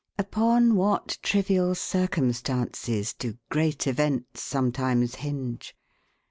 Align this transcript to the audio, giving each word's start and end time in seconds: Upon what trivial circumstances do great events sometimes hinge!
Upon 0.17 0.73
what 0.73 1.19
trivial 1.21 1.75
circumstances 1.75 3.13
do 3.13 3.37
great 3.49 3.85
events 3.85 4.41
sometimes 4.41 5.13
hinge! 5.13 5.75